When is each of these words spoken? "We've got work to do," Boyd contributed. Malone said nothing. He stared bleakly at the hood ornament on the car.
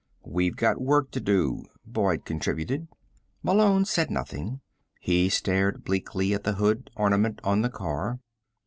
"We've 0.25 0.55
got 0.55 0.81
work 0.81 1.11
to 1.11 1.19
do," 1.19 1.65
Boyd 1.85 2.25
contributed. 2.25 2.87
Malone 3.43 3.85
said 3.85 4.09
nothing. 4.09 4.61
He 4.99 5.29
stared 5.29 5.83
bleakly 5.83 6.33
at 6.33 6.43
the 6.43 6.53
hood 6.55 6.89
ornament 6.95 7.39
on 7.43 7.61
the 7.61 7.69
car. 7.69 8.17